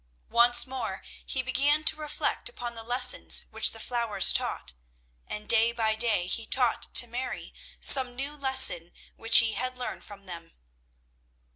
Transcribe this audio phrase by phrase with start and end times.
[0.31, 4.73] Once more he began to reflect upon the lessons which the flowers taught,
[5.27, 10.03] and day by day he taught to Mary some new lesson which he had learned
[10.03, 10.55] from them.